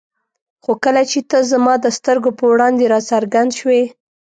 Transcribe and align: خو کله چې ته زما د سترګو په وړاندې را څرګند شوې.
خو 0.63 0.71
کله 0.83 1.01
چې 1.11 1.19
ته 1.29 1.37
زما 1.51 1.73
د 1.83 1.87
سترګو 1.97 2.29
په 2.39 2.45
وړاندې 2.51 2.85
را 2.93 2.99
څرګند 3.09 3.51
شوې. 3.59 3.83